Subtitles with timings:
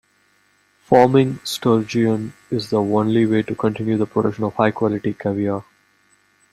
[0.79, 5.63] Farming sturgeon is the only way to continue the production of high quality caviar.